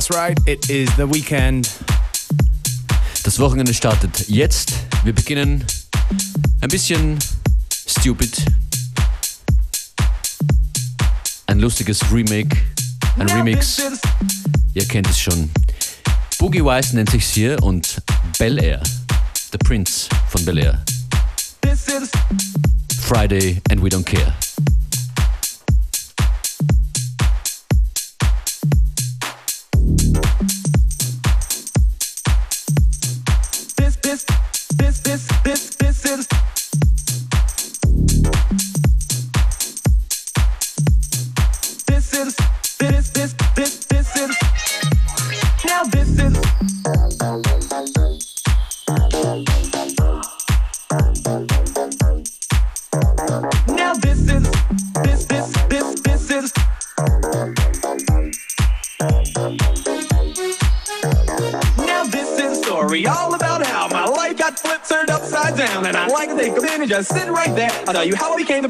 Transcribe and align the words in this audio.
That's 0.00 0.16
right, 0.16 0.38
it 0.46 0.70
is 0.70 0.88
the 0.96 1.06
weekend. 1.06 1.68
Das 3.22 3.38
Wochenende 3.38 3.74
startet 3.74 4.30
jetzt. 4.30 4.72
Wir 5.04 5.12
beginnen 5.12 5.62
ein 6.62 6.68
bisschen 6.70 7.18
stupid. 7.86 8.42
Ein 11.48 11.60
lustiges 11.60 12.00
Remake, 12.10 12.56
ein 13.18 13.28
Remix. 13.28 13.82
Ihr 14.72 14.88
kennt 14.88 15.06
es 15.10 15.20
schon. 15.20 15.50
Boogie 16.38 16.64
Wise 16.64 16.96
nennt 16.96 17.10
sich's 17.10 17.32
hier 17.32 17.62
und 17.62 18.00
Bel 18.38 18.56
Air, 18.58 18.82
der 19.52 19.58
Prinz 19.58 20.08
von 20.30 20.42
Bel 20.46 20.56
Air. 20.56 20.82
Friday 23.02 23.60
and 23.70 23.82
we 23.82 23.90
don't 23.90 24.06
care. 24.06 24.32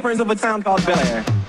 Friends 0.01 0.19
prince 0.19 0.31
of 0.33 0.39
a 0.39 0.41
town 0.41 0.62
called 0.62 0.87
Bel 0.87 0.98
Air. 1.09 1.39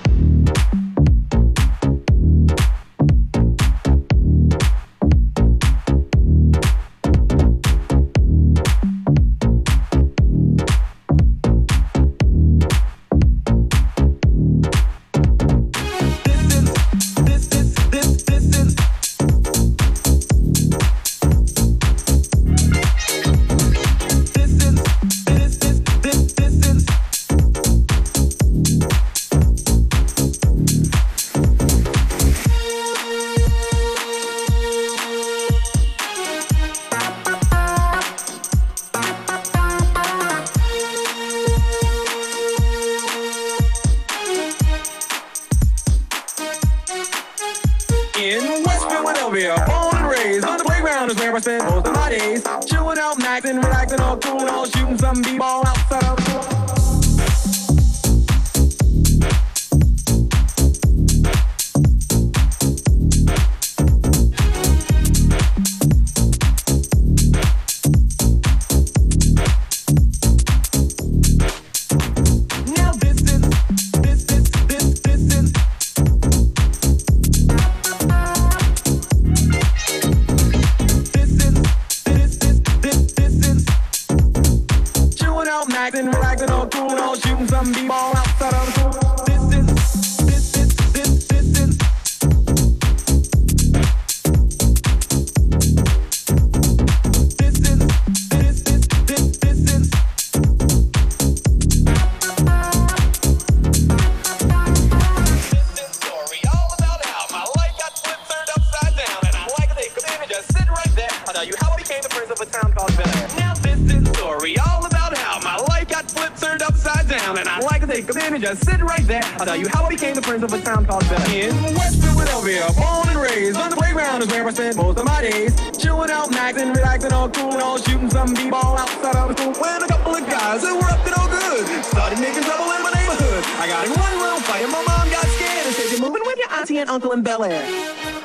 just 118.38 118.64
sit 118.64 118.80
right 118.80 119.06
there. 119.06 119.22
I'll 119.38 119.46
tell 119.46 119.56
you 119.56 119.68
how 119.68 119.84
I 119.84 119.88
became 119.88 120.14
the 120.14 120.22
prince 120.22 120.42
of 120.42 120.52
a 120.52 120.60
town 120.60 120.86
called 120.86 121.08
Bel 121.08 121.30
In 121.30 121.54
West 121.74 122.02
Philadelphia, 122.02 122.66
born 122.76 123.08
and 123.08 123.18
raised, 123.18 123.56
on 123.56 123.70
the 123.70 123.76
playground 123.76 124.22
is 124.22 124.28
where 124.28 124.46
I 124.46 124.52
spent 124.52 124.76
most 124.76 124.98
of 124.98 125.04
my 125.04 125.20
days. 125.22 125.54
Chilling 125.76 126.10
out, 126.10 126.30
maxing, 126.30 126.74
relaxing, 126.74 127.12
all 127.12 127.28
cool, 127.28 127.52
all 127.60 127.78
shooting 127.78 128.10
some 128.10 128.32
b-ball 128.34 128.78
outside 128.78 129.16
of 129.16 129.38
school. 129.38 129.52
When 129.52 129.82
a 129.82 129.88
couple 129.88 130.14
of 130.14 130.26
guys 130.26 130.62
that 130.62 130.74
were 130.74 130.90
up 130.90 131.04
to 131.04 131.10
no 131.10 131.22
good 131.28 131.84
started 131.84 132.18
making 132.20 132.42
trouble 132.44 132.72
in 132.72 132.82
my 132.82 132.92
neighborhood. 132.94 133.44
I 133.60 133.66
got 133.66 133.86
in 133.86 133.92
one 133.92 134.18
little 134.18 134.40
fight 134.40 134.66
my 134.68 134.82
mom 134.82 135.10
got 135.10 135.26
scared 135.26 135.66
and 135.66 135.74
said, 135.74 135.90
you're 135.92 136.00
moving 136.00 136.22
with 136.24 136.38
your 136.38 136.52
auntie 136.52 136.78
and 136.78 136.88
uncle 136.88 137.12
in 137.12 137.22
Bel 137.22 137.44
Air. 137.44 138.21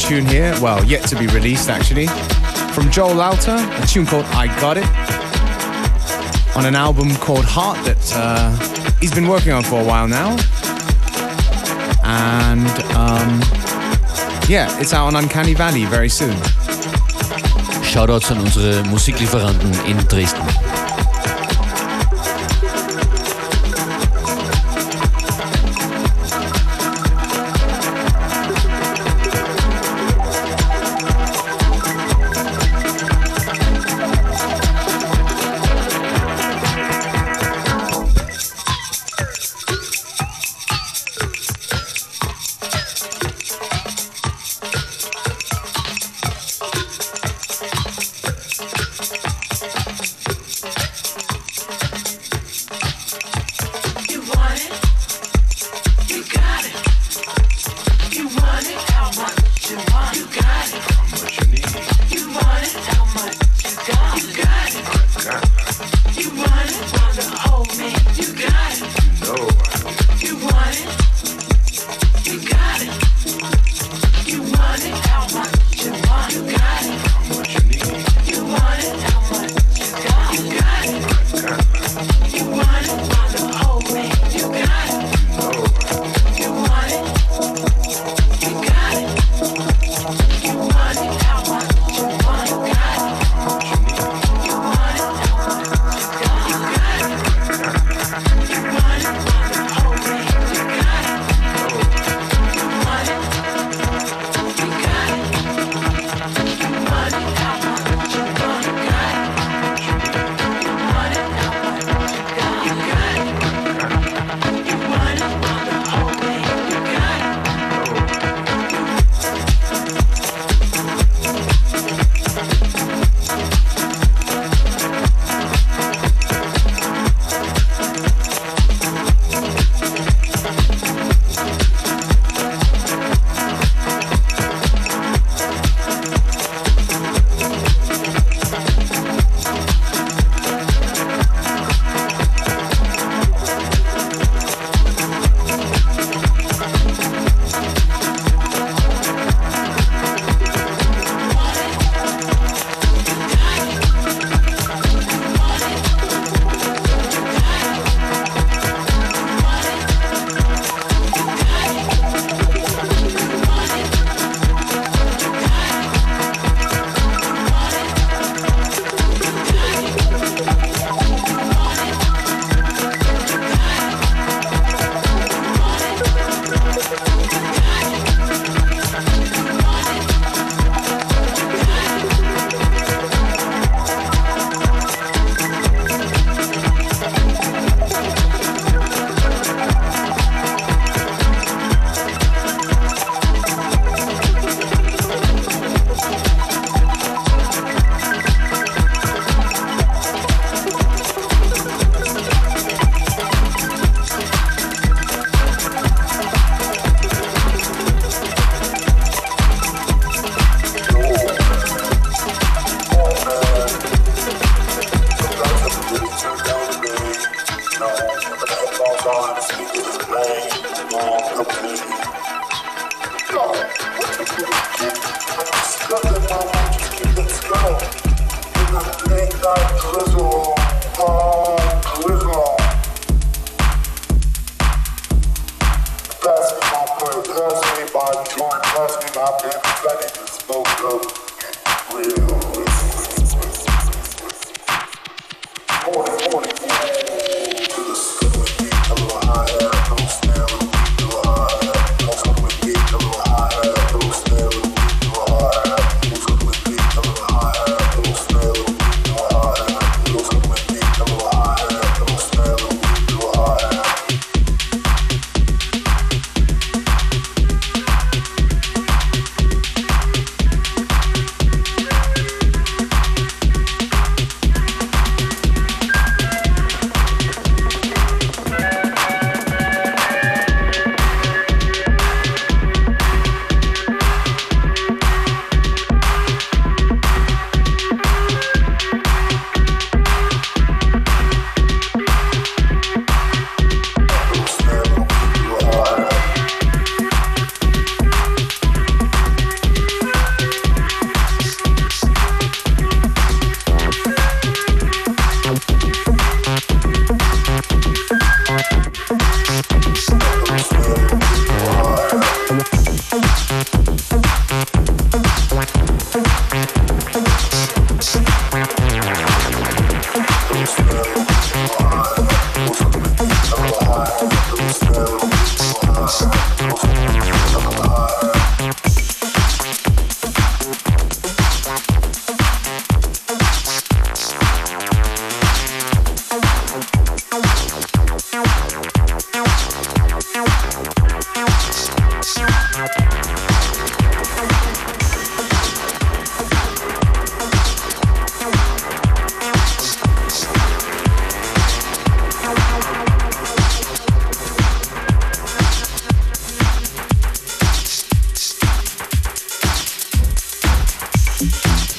Tune 0.00 0.24
here. 0.24 0.56
Well, 0.60 0.84
yet 0.84 1.06
to 1.08 1.16
be 1.16 1.26
released 1.28 1.68
actually. 1.68 2.06
From 2.74 2.90
Joel 2.90 3.14
Lauter, 3.14 3.56
a 3.56 3.86
tune 3.86 4.06
called 4.06 4.24
I 4.26 4.46
Got 4.60 4.78
It. 4.78 4.86
On 6.56 6.66
an 6.66 6.74
album 6.74 7.14
called 7.16 7.44
Heart 7.44 7.84
that 7.84 8.12
uh, 8.14 8.96
he's 9.00 9.14
been 9.14 9.28
working 9.28 9.52
on 9.52 9.62
for 9.62 9.80
a 9.80 9.84
while 9.84 10.08
now. 10.08 10.30
And 12.02 12.68
um, 12.96 13.40
yeah, 14.48 14.68
it's 14.80 14.92
out 14.92 15.06
on 15.06 15.16
Uncanny 15.16 15.54
Valley 15.54 15.84
very 15.84 16.08
soon. 16.08 16.36
Shoutouts 17.84 18.30
an 18.30 18.38
unsere 18.38 18.82
Musiklieferanten 18.84 19.72
in 19.88 19.96
Dresden. 20.06 20.49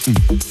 Mm. 0.02 0.51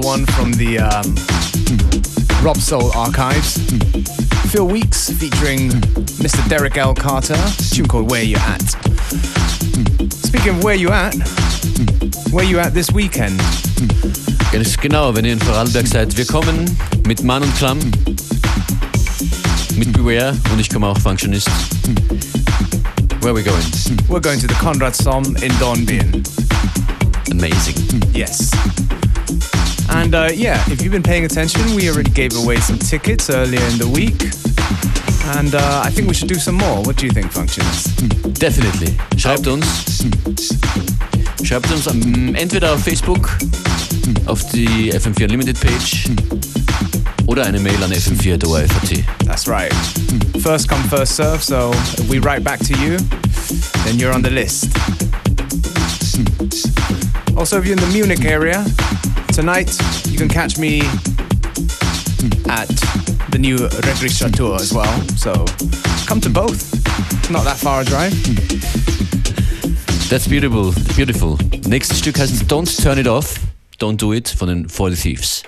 another 0.00 0.06
one 0.06 0.26
from 0.26 0.52
the 0.52 0.78
um, 0.78 1.04
Robsoul 2.42 2.94
archives. 2.94 3.58
Phil 4.50 4.66
Weeks 4.66 5.10
featuring 5.10 5.70
Mr. 6.20 6.46
Derrick 6.48 6.76
L. 6.76 6.94
Carter, 6.94 7.36
tune 7.72 7.86
called 7.86 8.10
Where 8.10 8.22
You 8.22 8.36
At. 8.36 8.62
Speaking 10.12 10.56
of 10.56 10.64
Where 10.64 10.74
You 10.74 10.90
At, 10.90 11.14
Where 12.30 12.44
You 12.44 12.58
At 12.58 12.74
this 12.74 12.92
weekend? 12.92 13.38
Ganz 14.52 14.76
genau, 14.76 15.14
wenn 15.14 15.24
ihr 15.24 15.32
in 15.32 15.40
Vorarlberg 15.40 15.86
seid. 15.86 16.16
Wir 16.16 16.26
kommen 16.26 16.76
mit 17.06 17.22
Mann 17.22 17.42
und 17.42 17.54
Klamm, 17.56 17.78
mit 19.76 19.92
Beware 19.92 20.36
und 20.52 20.60
ich 20.60 20.68
komme 20.68 20.88
auch 20.88 20.98
Functionist. 20.98 21.48
Where 23.20 23.30
are 23.30 23.34
we 23.34 23.42
going? 23.42 23.64
We're 24.08 24.20
going 24.20 24.40
to 24.40 24.46
the 24.46 24.56
Conrad 24.60 24.94
Sohm 24.94 25.24
in 25.42 25.52
Dornbirn. 25.58 26.22
Amazing. 27.30 28.02
Yes. 28.14 28.50
And 30.00 30.14
uh, 30.14 30.30
yeah, 30.32 30.64
if 30.70 30.80
you've 30.80 30.92
been 30.92 31.02
paying 31.02 31.26
attention, 31.26 31.60
we 31.76 31.90
already 31.90 32.10
gave 32.10 32.34
away 32.34 32.56
some 32.56 32.78
tickets 32.78 33.28
earlier 33.28 33.60
in 33.66 33.76
the 33.76 33.86
week. 33.86 34.32
And 35.36 35.54
uh, 35.54 35.82
I 35.84 35.90
think 35.90 36.08
we 36.08 36.14
should 36.14 36.28
do 36.28 36.36
some 36.36 36.54
more. 36.54 36.82
What 36.82 36.96
do 36.96 37.04
you 37.04 37.12
think, 37.12 37.30
Functions? 37.30 37.84
Definitely. 38.32 38.96
Schreibt 39.18 39.46
uns. 39.46 39.66
Schreibt 41.44 41.70
uns 41.70 41.86
entweder 41.86 42.72
auf 42.72 42.82
Facebook, 42.82 43.36
auf 44.24 44.42
die 44.50 44.90
FM4 44.90 45.24
Unlimited 45.24 45.60
Page 45.60 46.08
oder 47.26 47.44
eine 47.44 47.60
Mail 47.60 47.84
an 47.84 47.92
fm4.at. 47.92 49.26
That's 49.26 49.46
right. 49.46 49.72
First 50.42 50.66
come, 50.66 50.82
first 50.88 51.14
serve. 51.14 51.42
So 51.42 51.72
if 51.98 52.08
we 52.08 52.20
write 52.20 52.42
back 52.42 52.60
to 52.60 52.74
you, 52.78 52.96
then 53.84 53.98
you're 53.98 54.14
on 54.14 54.22
the 54.22 54.30
list. 54.30 54.70
Also, 57.36 57.58
if 57.58 57.66
you're 57.66 57.76
in 57.76 57.84
the 57.84 57.92
Munich 57.92 58.24
area, 58.24 58.64
tonight 59.32 59.70
you 60.06 60.18
can 60.18 60.28
catch 60.28 60.58
me 60.58 60.80
at 62.48 62.68
the 63.30 63.38
new 63.38 63.56
Registratur 63.56 64.56
as 64.56 64.72
well. 64.72 65.00
So 65.16 65.32
come 66.06 66.20
to 66.20 66.30
both. 66.30 67.30
Not 67.30 67.44
that 67.44 67.56
far 67.56 67.82
a 67.82 67.84
drive. 67.84 68.12
That's 70.08 70.26
beautiful, 70.26 70.72
beautiful. 70.96 71.38
Nächstes 71.68 72.00
Stück 72.00 72.18
heißt 72.18 72.50
Don't 72.50 72.82
Turn 72.82 72.98
It 72.98 73.06
Off, 73.06 73.34
Don't 73.78 73.96
Do 73.96 74.12
It 74.12 74.28
von 74.28 74.48
den 74.48 74.68
40 74.68 75.00
Thieves. 75.00 75.42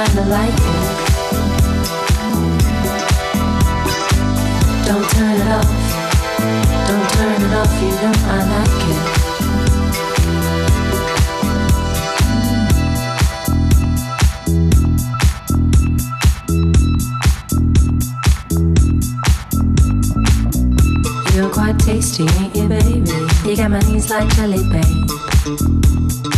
It 0.00 0.18
off. 0.18 0.28
I 0.30 0.48
kinda 0.48 0.54
it. 0.54 1.10
Don't 4.86 5.06
turn 5.10 5.36
it 5.36 5.48
off. 5.50 5.68
Don't 6.88 7.08
turn 7.10 7.42
it 7.42 7.52
off. 7.54 7.72
You 7.82 7.90
know 8.00 8.14
I 8.24 8.38
like 8.54 8.80
it. 8.88 9.20
You're 21.34 21.50
quite 21.50 21.78
tasty, 21.78 22.24
ain't 22.38 22.56
you, 22.56 22.68
baby? 22.68 23.12
You 23.48 23.56
got 23.56 23.70
my 23.70 23.80
knees 23.80 24.08
like 24.10 24.28
jelly, 24.34 24.62
babe. 24.70 26.29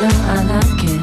know 0.00 0.08
I 0.08 0.42
like 0.44 0.84
it 0.84 0.99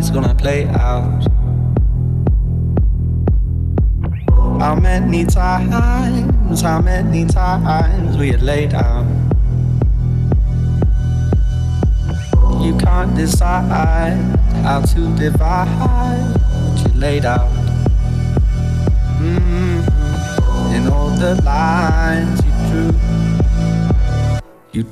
it's 0.00 0.08
gonna 0.08 0.29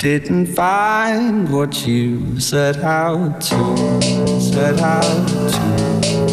didn't 0.09 0.47
find 0.47 1.53
what 1.53 1.87
you 1.87 2.41
set 2.41 2.79
out 2.79 3.43
to 3.43 3.77
set 4.41 4.81
out 4.81 5.29
to, 5.29 5.51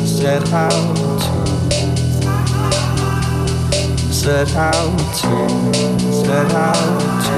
set 0.07 0.47
out 0.53 0.95
to, 0.95 1.27
set 4.13 4.55
out 4.55 4.97
to, 5.19 5.27
set 6.13 6.53
out 6.53 6.95
to, 7.25 7.37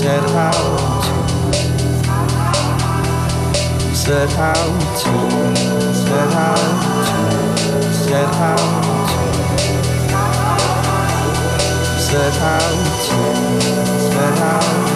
set 0.00 0.24
out 0.32 1.02
to, 1.02 1.52
set 3.94 4.32
out 4.38 4.72
to, 5.02 5.12
set 5.94 6.32
out 6.32 6.62
to, 6.62 6.72
set 7.92 8.32
out 8.32 8.82
to, 11.52 12.08
set 12.08 12.40
out 12.40 13.02
set 14.12 14.38
out 14.38 14.91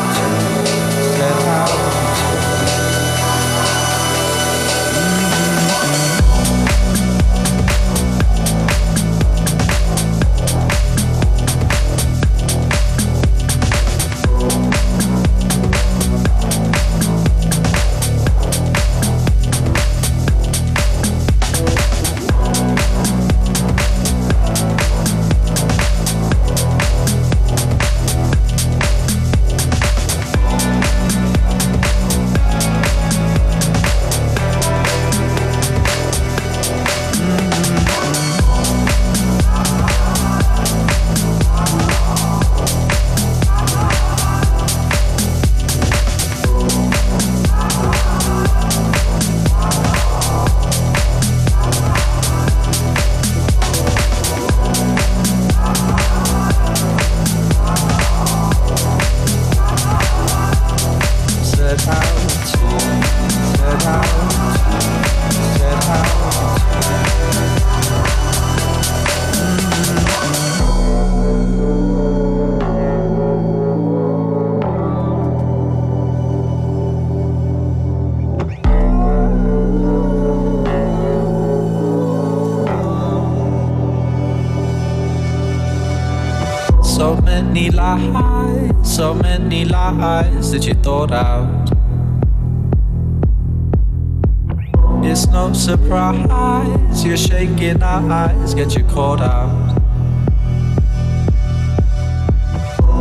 It's 95.26 95.32
no 95.32 95.52
surprise 95.52 97.04
you're 97.04 97.16
shaking 97.16 97.82
our 97.82 98.12
eyes 98.12 98.54
get 98.54 98.76
you 98.76 98.84
caught 98.84 99.20
out. 99.20 99.76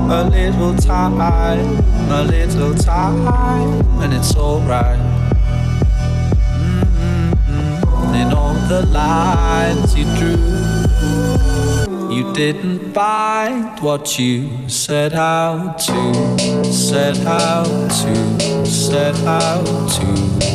A 0.09 0.23
little 0.27 0.75
time, 0.75 1.21
a 1.21 2.23
little 2.23 2.73
time, 2.73 3.83
and 4.01 4.11
it's 4.11 4.35
alright. 4.35 4.97
Mm-hmm. 6.57 8.15
And 8.15 8.33
all 8.33 8.55
the 8.69 8.87
lines 8.87 9.95
you 9.95 10.05
drew, 10.17 10.35
you 12.11 12.33
didn't 12.33 12.91
find 12.91 13.79
what 13.81 14.17
you 14.17 14.67
set 14.67 15.13
out 15.13 15.77
to, 15.77 16.73
set 16.73 17.19
out 17.19 17.91
to, 17.91 18.65
set 18.65 19.15
out 19.25 19.91
to 19.91 20.54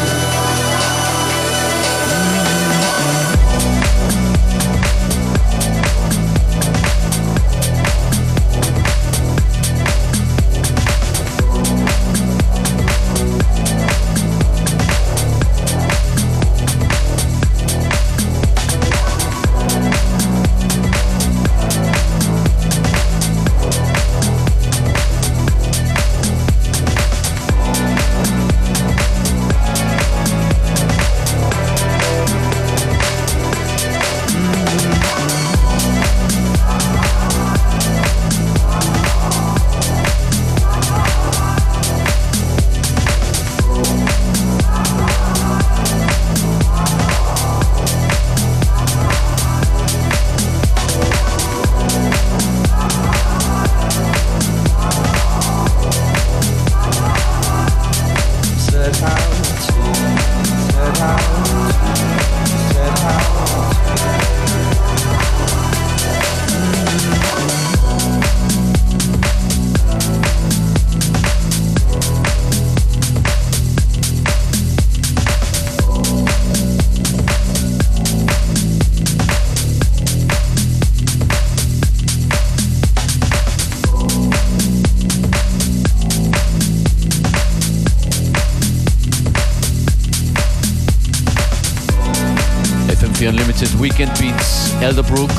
Weekend 93.61 94.11
Beats, 94.19 94.73
Elderbrook, 94.81 95.29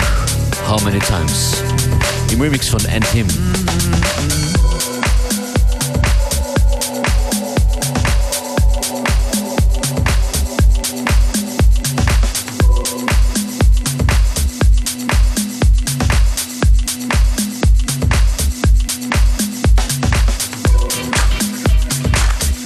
How 0.65 0.79
Many 0.85 1.01
Times? 1.01 1.61
Im 2.31 2.41
Remix 2.41 2.69
von 2.69 2.81
Andhim. 2.87 3.27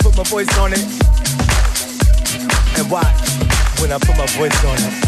Put 0.03 0.17
my 0.17 0.23
voice 0.25 0.59
on 0.59 0.75
it 0.75 0.85
and 2.77 2.91
watch 2.91 3.07
when 3.81 3.91
I 3.91 3.99
put 3.99 4.19
my 4.19 4.27
voice 4.27 4.65
on 4.67 4.77
it. 4.77 5.06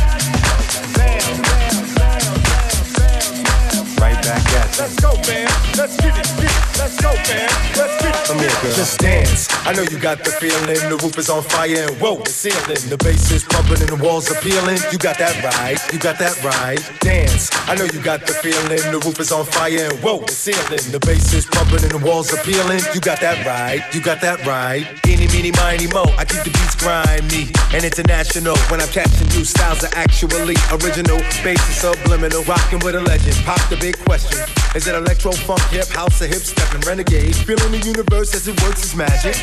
I 9.69 9.75
know 9.75 9.83
you 9.83 9.99
got 9.99 10.25
the 10.25 10.31
feeling. 10.31 10.65
The 10.89 10.97
roof 10.97 11.19
is 11.19 11.29
on 11.29 11.43
fire 11.43 11.91
and 11.91 12.01
whoa, 12.01 12.17
the 12.17 12.31
ceiling. 12.31 12.89
The 12.89 12.97
bass 12.97 13.31
is 13.31 13.45
pumping 13.45 13.81
and 13.81 13.91
the 13.91 14.03
walls 14.03 14.31
are 14.31 14.41
peeling. 14.41 14.79
You 14.91 14.97
got 14.97 15.19
that 15.19 15.45
right. 15.45 15.77
You 15.93 15.99
got 15.99 16.19
that 16.21 16.43
right. 16.43 16.81
Dance. 17.01 17.58
I 17.69 17.75
know 17.75 17.85
you 17.85 18.01
got 18.01 18.27
the 18.27 18.33
feeling. 18.33 18.81
The 18.81 18.99
roof 19.05 19.21
is 19.21 19.31
on 19.31 19.45
fire 19.45 19.93
and 19.93 20.01
whoa, 20.01 20.25
the 20.25 20.33
ceiling. 20.33 20.81
The 20.89 20.99
bass 21.05 21.35
is 21.35 21.45
pumping 21.45 21.85
and 21.85 21.93
the 21.93 22.01
walls 22.01 22.33
are 22.33 22.41
peeling. 22.41 22.81
You 22.95 23.01
got 23.01 23.21
that 23.21 23.45
right. 23.45 23.85
You 23.93 24.01
got 24.01 24.23
that 24.23 24.41
right. 24.47 24.89
Eeny, 25.05 25.29
meeny, 25.29 25.53
miny, 25.53 25.87
mo. 25.87 26.09
I 26.17 26.25
keep 26.25 26.49
the 26.49 26.51
beats 26.51 26.81
grimy 26.81 27.53
and 27.77 27.85
international. 27.85 28.57
When 28.73 28.81
I'm 28.81 28.89
catching 28.89 29.29
new 29.37 29.45
styles 29.45 29.85
are 29.85 29.93
actually 29.93 30.57
original. 30.81 31.21
Bass 31.45 31.61
is 31.69 31.77
subliminal. 31.77 32.41
Rocking 32.49 32.81
with 32.81 32.97
a 32.97 33.05
legend. 33.05 33.37
Pop 33.45 33.61
the 33.69 33.77
big 33.77 34.01
question. 34.09 34.41
Is 34.75 34.89
it 34.89 34.95
electro, 34.95 35.33
funk, 35.33 35.61
hip, 35.69 35.89
house, 35.89 36.23
or 36.23 36.27
hip 36.27 36.41
stepping 36.41 36.81
renegade? 36.89 37.37
Feeling 37.37 37.73
the 37.73 37.85
universe 37.85 38.35
as 38.35 38.49
it 38.49 38.57
works 38.65 38.81
is 38.83 38.97
magic. 38.97 39.37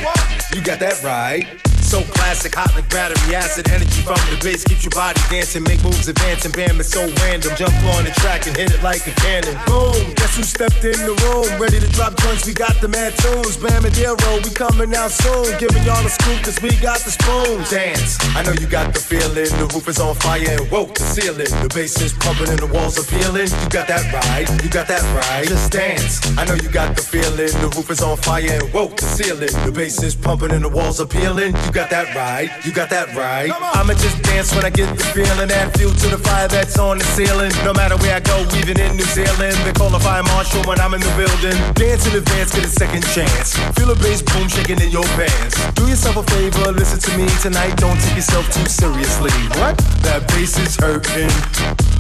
You 0.49 0.65
got 0.65 0.79
that 0.81 0.97
right. 1.05 1.45
So 1.85 2.01
classic, 2.17 2.55
hot 2.55 2.73
like 2.73 2.89
battery 2.89 3.35
acid. 3.35 3.69
Energy 3.69 4.01
from 4.01 4.17
the 4.33 4.41
bass 4.41 4.63
keeps 4.65 4.83
your 4.83 4.89
body 4.97 5.21
dancing. 5.29 5.61
Make 5.61 5.83
moves 5.83 6.07
advancing. 6.07 6.51
Bam, 6.51 6.79
it's 6.79 6.89
so 6.89 7.05
random. 7.21 7.53
Jump 7.55 7.75
on 7.93 8.05
the 8.05 8.14
track 8.21 8.47
and 8.47 8.55
hit 8.55 8.71
it 8.73 8.81
like 8.83 9.05
a 9.07 9.11
cannon. 9.21 9.55
Boom, 9.65 10.13
guess 10.15 10.35
who 10.35 10.43
stepped 10.43 10.83
in 10.83 10.97
the 11.05 11.15
room? 11.25 11.47
Ready 11.59 11.79
to 11.79 11.89
drop 11.91 12.15
joints, 12.17 12.45
we 12.45 12.53
got 12.53 12.75
the 12.81 12.87
mad 12.87 13.13
tunes. 13.19 13.57
Bam 13.57 13.85
and 13.85 13.93
Dero, 13.93 14.43
we 14.43 14.51
coming 14.51 14.93
out 14.95 15.11
soon. 15.11 15.57
Giving 15.59 15.83
y'all 15.83 16.05
a 16.05 16.09
scoop, 16.09 16.43
cause 16.43 16.59
we 16.61 16.71
got 16.81 16.99
the 17.01 17.11
spoon. 17.11 17.63
Dance, 17.69 18.17
I 18.35 18.43
know 18.43 18.53
you 18.53 18.67
got 18.67 18.93
the 18.93 18.99
feeling. 18.99 19.49
The 19.59 19.67
roof 19.73 19.87
is 19.87 19.99
on 19.99 20.15
fire 20.15 20.43
and 20.47 20.69
woke 20.71 20.95
the 20.95 21.03
ceiling. 21.03 21.51
The 21.63 21.71
bass 21.73 21.99
is 22.01 22.13
pumping 22.13 22.49
and 22.49 22.59
the 22.59 22.67
walls 22.67 22.97
are 22.99 23.07
peeling. 23.07 23.47
You 23.47 23.69
got 23.69 23.87
that 23.87 24.05
right, 24.13 24.47
you 24.63 24.69
got 24.69 24.87
that 24.87 25.03
right. 25.15 25.47
Just 25.47 25.71
dance, 25.71 26.21
I 26.37 26.45
know 26.45 26.55
you 26.55 26.69
got 26.69 26.95
the 26.95 27.01
feeling. 27.01 27.51
The 27.61 27.71
roof 27.75 27.89
is 27.89 28.01
on 28.01 28.17
fire 28.17 28.45
and 28.45 28.73
woke 28.73 28.97
the 28.97 29.05
ceiling. 29.05 29.53
The 29.65 29.71
bass 29.71 30.01
is 30.03 30.15
pumping 30.15 30.51
and 30.51 30.63
the 30.63 30.69
walls 30.69 30.99
are 30.99 31.07
peeling. 31.07 31.55
You 31.55 31.71
got 31.71 31.89
that 31.89 32.15
right. 32.15 32.49
You 32.65 32.71
got 32.71 32.89
that 32.89 33.15
right. 33.15 33.51
I'ma 33.51 33.93
just 33.93 34.21
dance 34.23 34.53
when 34.55 34.65
I 34.65 34.69
get 34.69 34.89
the 34.97 35.03
feeling. 35.03 35.51
Add 35.51 35.77
fuel 35.77 35.93
to 35.93 36.07
the 36.07 36.17
fire 36.17 36.47
that's 36.47 36.77
on 36.79 36.97
the 36.97 37.03
ceiling. 37.03 37.51
No 37.63 37.73
matter 37.73 37.97
where 38.05 38.15
I 38.15 38.19
go, 38.19 38.37
even 38.57 38.79
in 38.79 38.95
New 38.95 39.09
Zealand. 39.17 39.57
They 39.65 39.73
call 39.73 39.93
a 39.93 39.99
fire 39.99 40.23
marshal 40.23 40.61
when 40.63 40.79
I'm 40.79 40.93
in 40.93 41.01
the 41.01 41.13
building. 41.17 41.57
Dance 41.73 42.05
in 42.07 42.15
advance, 42.15 42.53
get 42.53 42.65
a 42.65 42.69
second 42.69 43.03
chance. 43.13 43.57
Feel 43.75 43.91
a 43.91 43.95
bass 43.95 44.21
boom 44.21 44.47
shaking 44.47 44.79
in 44.81 44.91
your 44.91 45.07
pants. 45.17 45.57
Do 45.73 45.87
yourself 45.87 46.17
a 46.17 46.23
favor, 46.23 46.71
listen 46.71 46.99
to 46.99 47.17
me 47.17 47.27
tonight. 47.41 47.75
Don't 47.77 47.99
take 48.01 48.15
yourself 48.15 48.45
too 48.53 48.65
seriously. 48.65 49.31
What? 49.59 49.77
That 50.05 50.27
bass 50.29 50.57
is 50.59 50.75
hurting. 50.77 51.33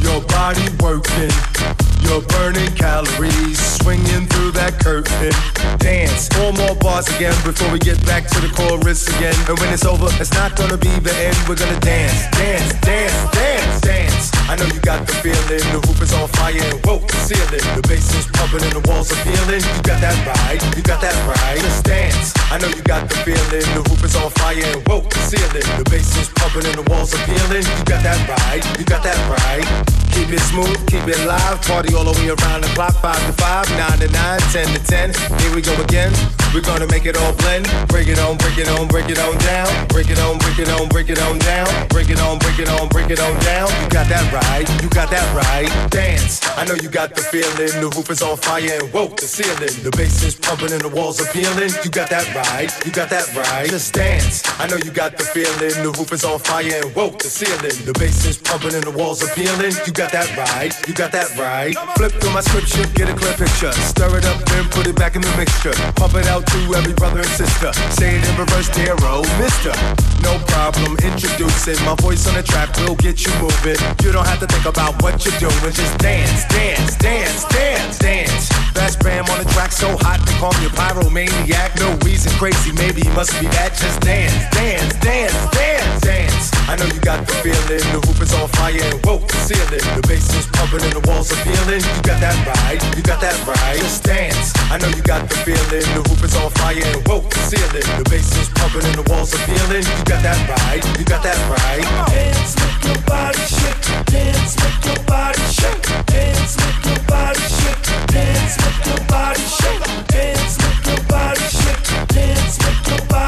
Your 0.05 0.21
body 0.21 0.69
working. 0.79 1.94
You're 2.01 2.21
burning 2.21 2.73
calories, 2.75 3.59
swinging 3.79 4.27
through 4.27 4.51
that 4.51 4.79
curtain. 4.79 5.31
Dance, 5.79 6.27
four 6.29 6.51
more 6.53 6.75
bars 6.75 7.07
again 7.15 7.35
before 7.43 7.71
we 7.71 7.79
get 7.79 7.99
back 8.05 8.27
to 8.31 8.39
the 8.41 8.49
chorus 8.51 9.07
again. 9.07 9.35
And 9.47 9.59
when 9.59 9.71
it's 9.73 9.85
over, 9.85 10.07
it's 10.19 10.33
not 10.33 10.55
gonna 10.55 10.77
be 10.77 10.91
the 10.99 11.13
end. 11.13 11.37
We're 11.47 11.55
gonna 11.55 11.79
dance, 11.79 12.27
dance, 12.35 12.73
dance, 12.81 13.17
dance, 13.31 13.81
dance. 13.81 14.31
I 14.47 14.55
know 14.55 14.65
you 14.69 14.79
got 14.81 15.07
the 15.07 15.13
feeling. 15.25 15.63
The 15.73 15.79
roof 15.87 16.01
is 16.01 16.13
on 16.13 16.27
fire 16.37 16.53
and 16.53 16.79
whoa, 16.85 16.99
the 16.99 17.19
ceiling. 17.25 17.65
The 17.75 17.83
bass 17.87 18.13
is 18.13 18.27
pumping 18.37 18.61
and 18.61 18.75
the 18.77 18.83
walls 18.89 19.11
are 19.11 19.21
peeling. 19.25 19.63
You 19.63 19.81
got 19.81 19.99
that 20.01 20.17
right, 20.25 20.61
you 20.77 20.83
got 20.83 21.01
that 21.01 21.17
right. 21.25 21.59
Just 21.59 21.83
dance. 21.83 22.33
I 22.51 22.59
know 22.59 22.69
you 22.69 22.83
got 22.83 23.09
the 23.09 23.15
feeling. 23.25 23.65
The 23.73 23.81
roof 23.89 24.03
is 24.05 24.15
on 24.15 24.29
fire 24.37 24.61
and 24.61 24.81
whoa, 24.87 25.01
the 25.01 25.19
ceiling. 25.25 25.65
The 25.81 25.85
bass 25.89 26.15
is 26.17 26.29
pumping 26.29 26.65
and 26.69 26.77
the 26.77 26.85
walls 26.93 27.13
are 27.13 27.23
peeling. 27.25 27.65
You 27.65 27.83
got 27.89 28.03
that 28.05 28.21
right, 28.29 28.63
you 28.77 28.85
got 28.85 29.01
that 29.03 29.17
right. 29.27 30.04
Keep 30.15 30.29
it 30.29 30.39
smooth, 30.39 30.87
keep 30.87 31.05
it 31.07 31.27
live. 31.27 31.61
Party 31.63 31.93
all 31.93 32.05
the 32.05 32.11
way 32.19 32.29
around 32.29 32.61
the 32.61 32.67
clock. 32.73 32.95
Five 33.01 33.19
to 33.27 33.33
five, 33.33 33.69
nine 33.71 33.99
to 33.99 34.07
nine, 34.07 34.39
ten 34.51 34.65
to 34.67 34.79
ten. 34.83 35.13
Here 35.41 35.53
we 35.53 35.61
go 35.61 35.75
again. 35.83 36.11
We're 36.55 36.61
gonna 36.61 36.87
make 36.87 37.05
it 37.05 37.17
all 37.17 37.35
blend. 37.35 37.67
Break 37.89 38.07
it 38.07 38.17
on, 38.17 38.37
break 38.37 38.57
it 38.57 38.69
on, 38.69 38.87
break 38.87 39.09
it 39.09 39.19
on 39.19 39.37
down. 39.39 39.67
Break 39.89 40.09
it 40.09 40.17
on, 40.19 40.39
break 40.39 40.57
it 40.57 40.69
on, 40.71 40.87
break 40.87 41.09
it 41.09 41.19
on 41.19 41.37
down. 41.39 41.67
Break 41.89 42.09
it 42.09 42.17
on, 42.21 42.39
break 42.39 42.59
it 42.59 42.69
on, 42.69 42.87
break 42.87 43.09
it 43.11 43.19
on 43.19 43.35
down. 43.43 43.67
You 43.83 43.89
got 43.91 44.07
that 44.07 44.23
right, 44.31 44.63
you 44.81 44.87
got 44.87 45.11
that 45.11 45.27
right. 45.35 45.67
Dance. 45.91 46.39
I 46.55 46.63
know 46.63 46.75
you 46.75 46.87
got 46.87 47.13
the 47.13 47.23
feeling. 47.23 47.75
The 47.83 47.91
roof 47.91 48.09
is 48.09 48.21
on 48.21 48.37
fire 48.37 48.63
and 48.71 48.87
whoa, 48.93 49.09
the 49.09 49.27
ceiling. 49.27 49.83
The 49.83 49.91
bass 49.99 50.23
is 50.23 50.35
pumping 50.35 50.71
and 50.71 50.79
the 50.79 50.87
walls 50.87 51.19
are 51.19 51.27
peeling. 51.33 51.75
You 51.83 51.91
got 51.91 52.09
that 52.09 52.23
right, 52.31 52.71
you 52.85 52.91
got 52.93 53.09
that 53.09 53.27
right. 53.35 53.67
Just 53.67 53.93
dance. 53.93 54.41
I 54.57 54.67
know 54.67 54.77
you 54.77 54.91
got 54.91 55.17
the 55.17 55.25
feeling. 55.27 55.83
The 55.83 55.91
roof 55.91 56.13
is 56.13 56.23
on 56.23 56.39
fire 56.39 56.71
and 56.71 56.95
whoa, 56.95 57.11
the 57.19 57.27
ceiling. 57.27 57.75
The 57.83 57.91
bass 57.99 58.23
is 58.23 58.37
pumping 58.37 58.73
and 58.73 58.83
the 58.87 58.95
walls 58.95 59.19
are 59.21 59.33
peeling. 59.35 59.75
You 59.85 59.91
got 59.91 60.15
that 60.15 60.31
right, 60.39 60.71
you 60.87 60.93
got 60.93 61.11
that 61.11 61.35
right. 61.35 61.75
Flip 61.99 62.13
through 62.15 62.31
my 62.31 62.39
scripture, 62.39 62.87
get 62.95 63.11
a 63.11 63.13
clear 63.13 63.35
picture. 63.35 63.75
Stir 63.75 64.15
it 64.15 64.23
up, 64.23 64.39
then 64.47 64.63
put 64.71 64.87
it 64.87 64.95
back 64.95 65.19
in 65.19 65.21
the 65.21 65.35
mixture. 65.35 65.75
Pump 65.99 66.15
it 66.15 66.27
out 66.31 66.44
to 66.45 66.59
every 66.75 66.93
brother 66.93 67.19
and 67.19 67.33
sister. 67.33 67.73
Say 67.91 68.17
it 68.17 68.27
in 68.27 68.35
reverse, 68.37 68.69
dear 68.69 68.95
mister. 69.37 69.73
No 70.21 70.37
problem, 70.47 70.97
introducing 71.03 71.77
my 71.85 71.95
voice 71.95 72.27
on 72.27 72.35
the 72.35 72.43
track 72.43 72.75
will 72.77 72.95
get 72.95 73.25
you 73.25 73.31
moving. 73.41 73.77
You 74.03 74.11
don't 74.11 74.25
have 74.25 74.39
to 74.39 74.47
think 74.47 74.65
about 74.65 75.01
what 75.01 75.25
you're 75.25 75.37
doing, 75.39 75.73
just 75.73 75.97
dance, 75.97 76.45
dance, 76.45 76.95
dance, 76.95 77.45
dance, 77.45 77.97
dance. 77.99 78.49
Fast 78.73 78.99
bam 79.03 79.25
on 79.29 79.39
the 79.43 79.49
track, 79.51 79.71
so 79.71 79.97
hot 79.97 80.19
they 80.25 80.33
call 80.39 80.53
me 80.59 80.65
a 80.65 80.73
pyromaniac. 80.73 81.79
No 81.79 81.95
reason 82.05 82.31
crazy, 82.33 82.71
maybe 82.73 83.03
must 83.15 83.33
be 83.39 83.47
that. 83.47 83.75
Just 83.75 84.01
dance, 84.01 84.33
dance, 84.55 84.93
dance, 84.99 85.49
dance, 85.51 86.01
dance. 86.01 86.54
I 86.65 86.75
know 86.75 86.85
you 86.89 86.99
got 87.01 87.21
the 87.27 87.33
feeling, 87.45 87.85
the 87.93 88.01
hoop 88.09 88.17
is 88.21 88.33
on 88.33 88.49
fire 88.57 88.73
and 88.73 88.97
whoa, 89.05 89.21
the 89.21 89.37
ceiling. 89.45 89.85
The 89.93 90.01
bass 90.09 90.25
is 90.33 90.47
pumping 90.49 90.81
and 90.81 90.97
the 90.97 91.03
walls 91.05 91.29
are 91.29 91.37
peeling. 91.45 91.77
You 91.85 92.01
got 92.01 92.17
that 92.25 92.33
right, 92.41 92.81
you 92.97 93.03
got 93.05 93.21
that 93.21 93.37
right. 93.45 93.77
Just 93.77 94.03
dance. 94.03 94.49
I 94.73 94.81
know 94.81 94.89
you 94.89 95.03
got 95.05 95.29
the 95.29 95.37
feeling, 95.45 95.85
the 95.93 96.01
hoop 96.09 96.25
is 96.25 96.33
on 96.35 96.49
fire 96.57 96.81
and 96.81 97.05
whoa, 97.05 97.21
the 97.21 97.41
ceiling. 97.45 97.85
The 98.01 98.05
bass 98.09 98.33
is 98.41 98.49
pumping 98.57 98.81
and 98.81 98.97
the 98.97 99.05
walls 99.13 99.29
are 99.37 99.43
peeling. 99.45 99.85
You 99.85 100.03
got 100.09 100.25
that 100.25 100.41
right, 100.49 100.81
you 100.97 101.05
got 101.05 101.21
that 101.21 101.37
right. 101.53 101.85
Dance, 102.09 102.57
make 102.57 102.81
your 102.89 102.99
body 103.05 103.45
shake. 103.45 103.85
Dance, 104.09 104.57
make 104.57 104.81
your 104.89 105.01
body 105.05 105.45
shake. 105.53 105.85
Dance, 106.09 106.57
make 106.57 106.81
your 106.81 107.01
body 107.05 107.45
shake. 107.45 107.85
Dance, 108.09 108.57
make 108.57 108.81
your 108.89 109.01
body 109.05 109.45
shake. 109.45 109.85
Dance, 110.09 110.55
make 110.57 110.81
your 110.89 111.01
body 111.13 111.45
shake. 111.45 111.85
Dance, 112.09 112.57
make 112.57 112.83
your 112.89 113.01
body 113.05 113.24